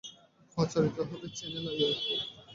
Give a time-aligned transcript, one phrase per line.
[0.57, 1.89] প্রচারিত হবে চ্যানেল আইয়ে।